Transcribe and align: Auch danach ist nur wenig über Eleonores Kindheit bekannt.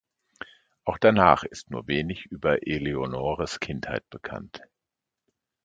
Auch 0.83 0.97
danach 0.97 1.43
ist 1.43 1.69
nur 1.69 1.85
wenig 1.87 2.25
über 2.25 2.65
Eleonores 2.65 3.59
Kindheit 3.59 4.09
bekannt. 4.09 4.59